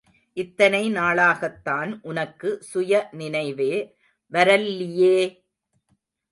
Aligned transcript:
இத்தனை 0.37 0.91
நாளாகத்தான் 0.91 1.91
உனக்கு 2.01 2.49
சுய 2.61 3.03
நினைவே 3.11 3.71
வரல்லியே! 4.33 5.17